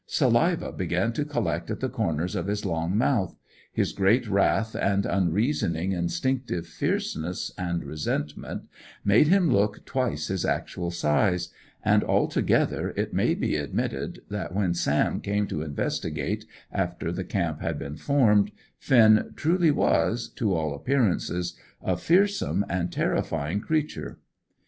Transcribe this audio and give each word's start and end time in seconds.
Saliva 0.07 0.71
began 0.71 1.13
to 1.13 1.23
collect 1.23 1.69
at 1.69 1.79
the 1.79 1.87
corners 1.87 2.33
of 2.35 2.47
his 2.47 2.65
long 2.65 2.97
mouth; 2.97 3.35
his 3.71 3.93
great 3.93 4.27
wrath 4.27 4.75
and 4.75 5.05
unreasoning, 5.05 5.91
instinctive 5.91 6.65
fierceness 6.65 7.51
and 7.55 7.83
resentment 7.83 8.63
made 9.05 9.27
him 9.27 9.51
look 9.53 9.85
twice 9.85 10.29
his 10.29 10.43
actual 10.43 10.89
size; 10.89 11.49
and 11.85 12.03
altogether 12.03 12.95
it 12.97 13.13
may 13.13 13.35
be 13.35 13.55
admitted 13.55 14.23
that 14.27 14.55
when 14.55 14.73
Sam 14.73 15.19
came 15.21 15.45
to 15.45 15.61
investigate, 15.61 16.45
after 16.71 17.11
the 17.11 17.23
camp 17.23 17.61
had 17.61 17.77
been 17.77 17.95
formed, 17.95 18.51
Finn 18.79 19.31
truly 19.35 19.69
was, 19.69 20.29
to 20.29 20.51
all 20.55 20.73
appearances, 20.73 21.55
a 21.79 21.95
fearsome 21.95 22.65
and 22.67 22.91
terrifying 22.91 23.59
creature. 23.59 24.17